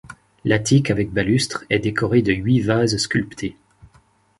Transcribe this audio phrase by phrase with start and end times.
[0.45, 3.55] L'attique avec balustre est décoré de huit vases sculptés.